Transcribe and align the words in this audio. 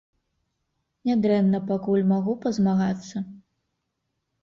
Нядрэнна 1.09 1.59
пакуль, 1.73 2.07
магу 2.15 2.33
пазмагацца? 2.49 3.27